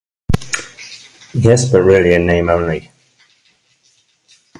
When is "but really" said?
1.71-2.15